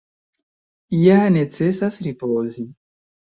[0.99, 2.67] Ja necesas ripozi.